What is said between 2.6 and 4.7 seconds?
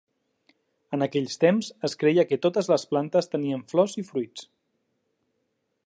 les plantes tenien flors i fruits.